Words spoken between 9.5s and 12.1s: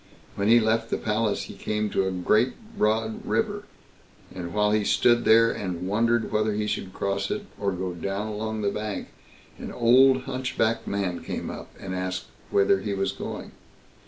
an old hunchbacked man came up, and